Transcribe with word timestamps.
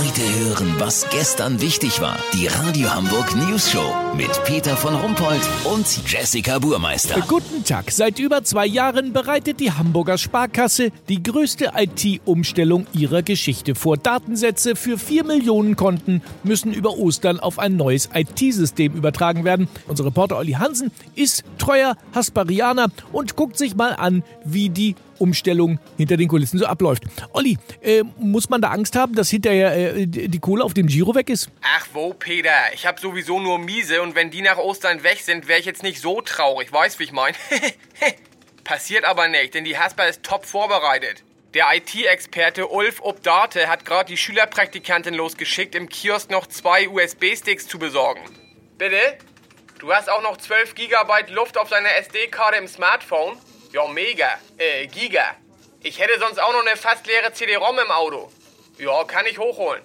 Heute 0.00 0.22
hören, 0.22 0.74
was 0.78 1.06
gestern 1.10 1.60
wichtig 1.60 2.00
war. 2.00 2.16
Die 2.32 2.46
Radio 2.46 2.88
Hamburg 2.88 3.36
News 3.36 3.70
Show 3.70 3.84
mit 4.16 4.30
Peter 4.44 4.74
von 4.74 4.94
Rumpold 4.94 5.42
und 5.70 5.86
Jessica 6.10 6.58
Burmeister. 6.58 7.20
Guten 7.28 7.64
Tag. 7.64 7.90
Seit 7.90 8.18
über 8.18 8.42
zwei 8.42 8.64
Jahren 8.64 9.12
bereitet 9.12 9.60
die 9.60 9.72
Hamburger 9.72 10.16
Sparkasse 10.16 10.90
die 11.10 11.22
größte 11.22 11.72
IT-Umstellung 11.76 12.86
ihrer 12.94 13.20
Geschichte 13.20 13.74
vor. 13.74 13.98
Datensätze 13.98 14.74
für 14.74 14.96
vier 14.96 15.22
Millionen 15.22 15.76
Konten 15.76 16.22
müssen 16.44 16.72
über 16.72 16.96
Ostern 16.96 17.38
auf 17.38 17.58
ein 17.58 17.76
neues 17.76 18.08
IT-System 18.14 18.94
übertragen 18.94 19.44
werden. 19.44 19.68
Unser 19.86 20.06
Reporter 20.06 20.38
Olli 20.38 20.52
Hansen 20.52 20.92
ist 21.14 21.44
treuer 21.58 21.94
Hasparianer 22.14 22.86
und 23.12 23.36
guckt 23.36 23.58
sich 23.58 23.76
mal 23.76 23.92
an, 23.92 24.22
wie 24.46 24.70
die 24.70 24.94
Umstellung 25.20 25.78
hinter 25.96 26.16
den 26.16 26.28
Kulissen 26.28 26.58
so 26.58 26.66
abläuft. 26.66 27.04
Olli, 27.32 27.58
äh, 27.82 28.02
muss 28.18 28.48
man 28.48 28.60
da 28.60 28.70
Angst 28.70 28.96
haben, 28.96 29.14
dass 29.14 29.30
hinterher 29.30 29.96
äh, 29.96 30.06
die 30.06 30.38
Kohle 30.38 30.64
auf 30.64 30.74
dem 30.74 30.86
Giro 30.86 31.14
weg 31.14 31.28
ist? 31.28 31.50
Ach 31.62 31.86
wo, 31.92 32.14
Peter, 32.14 32.50
ich 32.74 32.86
hab 32.86 33.00
sowieso 33.00 33.40
nur 33.40 33.58
Miese 33.58 34.02
und 34.02 34.14
wenn 34.14 34.30
die 34.30 34.42
nach 34.42 34.58
Ostern 34.58 35.02
weg 35.02 35.20
sind, 35.20 35.48
wäre 35.48 35.60
ich 35.60 35.66
jetzt 35.66 35.82
nicht 35.82 36.00
so 36.00 36.20
traurig, 36.20 36.72
weißt 36.72 36.98
wie 36.98 37.04
ich 37.04 37.12
mein? 37.12 37.34
Passiert 38.64 39.04
aber 39.04 39.28
nicht, 39.28 39.54
denn 39.54 39.64
die 39.64 39.76
Hasper 39.76 40.08
ist 40.08 40.22
top 40.22 40.46
vorbereitet. 40.46 41.24
Der 41.54 41.66
IT-Experte 41.74 42.68
Ulf 42.68 43.00
Obdate 43.00 43.66
hat 43.66 43.84
gerade 43.84 44.08
die 44.08 44.16
Schülerpraktikantin 44.16 45.14
losgeschickt, 45.14 45.74
im 45.74 45.88
Kiosk 45.88 46.30
noch 46.30 46.46
zwei 46.46 46.88
USB-Sticks 46.88 47.66
zu 47.66 47.80
besorgen. 47.80 48.20
Bitte? 48.78 49.18
Du 49.80 49.92
hast 49.92 50.08
auch 50.08 50.22
noch 50.22 50.36
12 50.36 50.76
GB 50.76 51.32
Luft 51.32 51.58
auf 51.58 51.68
deiner 51.68 51.92
SD-Karte 51.96 52.58
im 52.58 52.68
Smartphone? 52.68 53.36
Ja, 53.72 53.86
mega. 53.86 54.28
Äh, 54.58 54.86
Giga. 54.88 55.36
Ich 55.82 55.98
hätte 56.00 56.18
sonst 56.18 56.38
auch 56.42 56.52
noch 56.52 56.66
eine 56.66 56.76
fast 56.76 57.06
leere 57.06 57.32
CD-ROM 57.32 57.78
im 57.78 57.90
Auto. 57.90 58.30
Ja, 58.78 59.04
kann 59.04 59.26
ich 59.26 59.38
hochholen. 59.38 59.82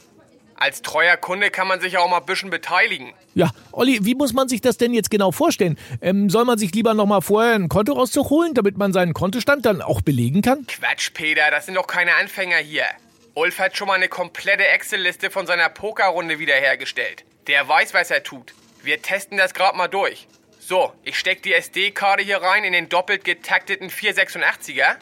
Als 0.55 0.81
treuer 0.81 1.17
Kunde 1.17 1.51
kann 1.51 1.67
man 1.67 1.81
sich 1.81 1.93
ja 1.93 1.99
auch 1.99 2.09
mal 2.09 2.19
ein 2.19 2.25
bisschen 2.25 2.49
beteiligen. 2.49 3.13
Ja, 3.33 3.51
Olli, 3.73 3.99
wie 4.03 4.15
muss 4.15 4.33
man 4.33 4.47
sich 4.47 4.61
das 4.61 4.77
denn 4.77 4.93
jetzt 4.93 5.11
genau 5.11 5.31
vorstellen? 5.31 5.77
Ähm, 6.01 6.29
soll 6.29 6.45
man 6.45 6.57
sich 6.57 6.73
lieber 6.73 6.93
noch 6.93 7.05
mal 7.05 7.21
vorher 7.21 7.55
ein 7.55 7.67
Kontoauszug 7.67 8.29
holen, 8.29 8.53
damit 8.53 8.77
man 8.77 8.93
seinen 8.93 9.13
Kontostand 9.13 9.65
dann 9.65 9.81
auch 9.81 10.01
belegen 10.01 10.41
kann? 10.41 10.65
Quatsch, 10.67 11.13
Peter, 11.13 11.51
das 11.51 11.65
sind 11.65 11.75
doch 11.75 11.87
keine 11.87 12.15
Anfänger 12.15 12.57
hier. 12.57 12.85
Ulf 13.33 13.59
hat 13.59 13.75
schon 13.75 13.87
mal 13.87 13.95
eine 13.95 14.07
komplette 14.07 14.65
Excel-Liste 14.65 15.29
von 15.29 15.45
seiner 15.45 15.67
Pokerrunde 15.67 16.39
wiederhergestellt. 16.39 17.25
Der 17.47 17.67
weiß, 17.67 17.93
was 17.93 18.09
er 18.09 18.23
tut. 18.23 18.53
Wir 18.81 19.01
testen 19.01 19.37
das 19.37 19.53
gerade 19.53 19.77
mal 19.77 19.89
durch. 19.89 20.25
So, 20.67 20.95
ich 21.03 21.19
steck 21.19 21.43
die 21.43 21.53
SD-Karte 21.53 22.23
hier 22.23 22.41
rein 22.41 22.63
in 22.63 22.73
den 22.73 22.89
doppelt 22.89 23.23
getakteten 23.23 23.91
486er. 23.91 24.97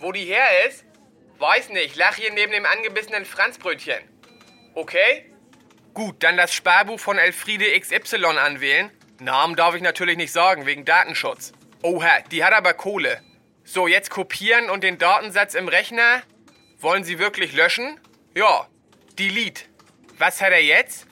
Wo 0.00 0.10
die 0.10 0.24
her 0.24 0.66
ist? 0.66 0.86
Weiß 1.38 1.68
nicht, 1.68 1.96
lach 1.96 2.14
hier 2.14 2.32
neben 2.32 2.50
dem 2.50 2.64
angebissenen 2.64 3.26
Franzbrötchen. 3.26 3.98
Okay? 4.72 5.30
Gut, 5.92 6.22
dann 6.22 6.38
das 6.38 6.54
Sparbuch 6.54 6.98
von 6.98 7.18
Elfriede 7.18 7.78
XY 7.78 8.38
anwählen. 8.38 8.90
Namen 9.20 9.54
darf 9.54 9.74
ich 9.74 9.82
natürlich 9.82 10.16
nicht 10.16 10.32
sagen, 10.32 10.64
wegen 10.64 10.86
Datenschutz. 10.86 11.52
Oha, 11.82 12.20
die 12.30 12.42
hat 12.42 12.54
aber 12.54 12.72
Kohle. 12.72 13.20
So, 13.64 13.86
jetzt 13.86 14.08
kopieren 14.08 14.70
und 14.70 14.82
den 14.82 14.96
Datensatz 14.96 15.52
im 15.52 15.68
Rechner. 15.68 16.22
Wollen 16.78 17.04
Sie 17.04 17.18
wirklich 17.18 17.52
löschen? 17.52 18.00
Ja. 18.34 18.66
Delete. 19.18 19.64
Was 20.16 20.40
hat 20.40 20.52
er 20.52 20.64
jetzt? 20.64 21.06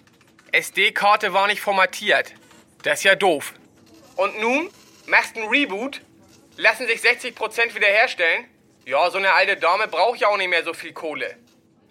SD-Karte 0.52 1.34
war 1.34 1.48
nicht 1.48 1.60
formatiert. 1.60 2.32
Das 2.82 3.00
ist 3.00 3.04
ja 3.04 3.14
doof. 3.14 3.52
Und 4.16 4.40
nun? 4.40 4.70
Machst 5.06 5.36
einen 5.36 5.48
Reboot? 5.48 6.00
Lassen 6.56 6.86
sich 6.86 7.00
60% 7.00 7.74
wiederherstellen? 7.74 8.46
Ja, 8.86 9.10
so 9.10 9.18
eine 9.18 9.34
alte 9.34 9.56
Dame 9.56 9.88
braucht 9.88 10.20
ja 10.20 10.28
auch 10.28 10.36
nicht 10.36 10.50
mehr 10.50 10.64
so 10.64 10.72
viel 10.72 10.92
Kohle. 10.92 11.36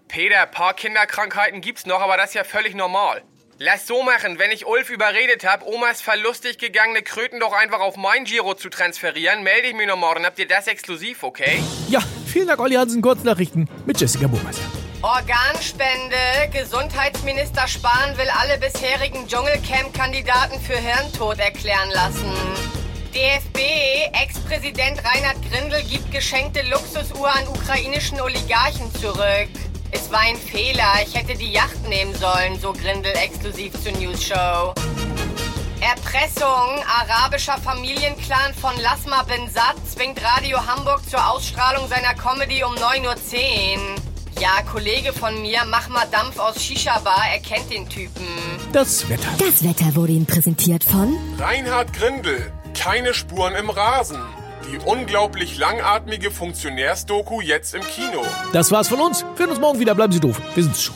Peter, 0.07 0.45
paar 0.45 0.73
Kinderkrankheiten 0.73 1.61
gibt's 1.61 1.85
noch, 1.85 2.01
aber 2.01 2.17
das 2.17 2.29
ist 2.29 2.35
ja 2.35 2.43
völlig 2.43 2.75
normal. 2.75 3.23
Lass 3.59 3.87
so 3.87 4.03
machen, 4.03 4.39
wenn 4.39 4.51
ich 4.51 4.65
Ulf 4.65 4.89
überredet 4.89 5.45
hab, 5.45 5.65
Omas 5.65 6.01
verlustig 6.01 6.57
gegangene 6.57 7.01
Kröten 7.01 7.39
doch 7.39 7.53
einfach 7.53 7.79
auf 7.79 7.97
mein 7.97 8.25
Giro 8.25 8.55
zu 8.55 8.69
transferieren, 8.69 9.43
melde 9.43 9.67
ich 9.67 9.73
mich 9.75 9.87
noch 9.87 9.97
morgen. 9.97 10.25
Habt 10.25 10.39
ihr 10.39 10.47
das 10.47 10.67
exklusiv, 10.67 11.23
okay? 11.23 11.61
Ja, 11.87 12.01
vielen 12.25 12.47
Dank, 12.47 12.59
Olli 12.59 12.75
Hansen. 12.75 13.01
Kurznachrichten 13.01 13.69
mit 13.85 13.99
Jessica 13.99 14.27
Burmeister. 14.27 14.65
Organspende. 15.03 16.15
Gesundheitsminister 16.53 17.67
Spahn 17.67 18.17
will 18.17 18.29
alle 18.39 18.57
bisherigen 18.57 19.27
Dschungelcamp-Kandidaten 19.27 20.61
für 20.61 20.77
Hirntod 20.77 21.39
erklären 21.39 21.89
lassen. 21.91 22.31
DFB, 23.13 23.59
Ex-Präsident 24.13 25.03
Reinhard 25.03 25.35
Grindel 25.51 25.83
gibt 25.83 26.09
geschenkte 26.09 26.61
Luxusuhr 26.61 27.27
an 27.29 27.45
ukrainischen 27.49 28.21
Oligarchen 28.21 28.95
zurück. 28.95 29.49
Es 29.91 30.09
war 30.09 30.21
ein 30.21 30.37
Fehler, 30.37 30.93
ich 31.05 31.13
hätte 31.13 31.35
die 31.35 31.51
Yacht 31.51 31.85
nehmen 31.89 32.15
sollen, 32.15 32.57
so 32.57 32.71
Grindel 32.71 33.11
exklusiv 33.17 33.73
zur 33.83 33.91
News 33.91 34.23
Show. 34.23 34.73
Erpressung. 35.81 36.81
Arabischer 36.87 37.57
Familienclan 37.57 38.53
von 38.53 38.79
Lasma 38.79 39.23
bin 39.23 39.49
Satt 39.49 39.75
zwingt 39.85 40.23
Radio 40.23 40.65
Hamburg 40.65 41.01
zur 41.09 41.29
Ausstrahlung 41.29 41.89
seiner 41.89 42.13
Comedy 42.13 42.63
um 42.63 42.73
9.10 42.75 43.03
Uhr. 43.03 44.02
Ja, 44.43 44.61
Kollege 44.69 45.13
von 45.13 45.41
mir, 45.41 45.61
mach 45.69 45.87
mal 45.87 46.05
Dampf 46.11 46.37
aus 46.37 46.61
Shisha-Bar, 46.61 47.23
er 47.31 47.39
kennt 47.39 47.71
den 47.71 47.87
Typen. 47.87 48.27
Das 48.73 49.07
Wetter. 49.07 49.29
Das 49.37 49.63
Wetter 49.63 49.95
wurde 49.95 50.11
Ihnen 50.11 50.25
präsentiert 50.25 50.83
von 50.83 51.17
Reinhard 51.39 51.93
Grindel. 51.93 52.51
Keine 52.77 53.13
Spuren 53.13 53.55
im 53.55 53.69
Rasen. 53.69 54.19
Die 54.69 54.79
unglaublich 54.85 55.57
langatmige 55.57 56.29
Funktionärsdoku 56.29 57.39
jetzt 57.39 57.73
im 57.73 57.83
Kino. 57.83 58.21
Das 58.51 58.69
war's 58.69 58.89
von 58.89 58.99
uns. 58.99 59.23
Wir 59.37 59.45
hören 59.45 59.51
uns 59.51 59.61
morgen 59.61 59.79
wieder. 59.79 59.95
Bleiben 59.95 60.11
Sie 60.11 60.19
doof. 60.19 60.41
Wir 60.55 60.63
sind's 60.63 60.83
schon. 60.83 60.95